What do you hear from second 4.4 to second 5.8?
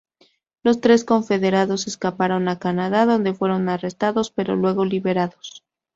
luego liberados.